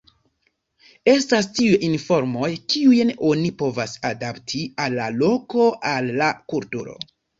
[1.11, 6.99] Estas tiuj informoj, kiujn oni povas adapti al la loko, al la kulturo.